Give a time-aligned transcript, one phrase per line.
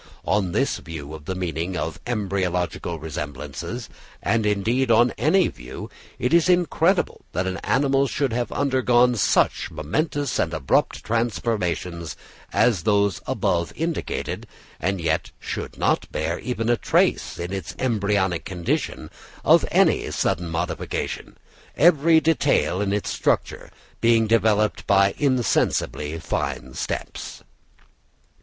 [0.25, 3.87] On this view of the meaning of embryological resemblances,
[4.19, 9.69] and indeed on any view, it is incredible that an animal should have undergone such
[9.69, 12.17] momentous and abrupt transformations
[12.51, 14.47] as those above indicated,
[14.79, 19.11] and yet should not bear even a trace in its embryonic condition
[19.45, 21.37] of any sudden modification,
[21.77, 27.43] every detail in its structure being developed by insensibly fine steps.